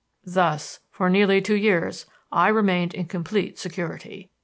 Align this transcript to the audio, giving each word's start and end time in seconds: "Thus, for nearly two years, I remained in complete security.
"Thus, 0.25 0.79
for 0.89 1.11
nearly 1.11 1.43
two 1.43 1.53
years, 1.55 2.07
I 2.31 2.47
remained 2.47 2.95
in 2.95 3.05
complete 3.05 3.59
security. 3.59 4.31